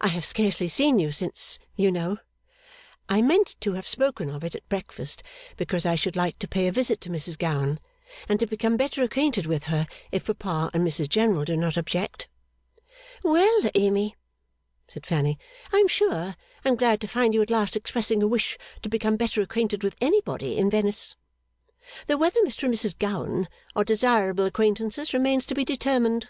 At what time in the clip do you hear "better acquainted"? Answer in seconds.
8.76-9.44, 19.16-19.82